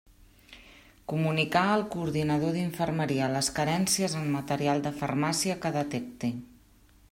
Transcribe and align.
Comunicar 1.11 1.61
al 1.73 1.83
Coordinador 1.95 2.55
d'Infermeria 2.59 3.29
les 3.35 3.51
carències 3.59 4.17
en 4.23 4.27
material 4.39 4.83
de 4.89 4.95
farmàcia 5.03 5.61
que 5.67 5.75
detecte. 5.81 6.35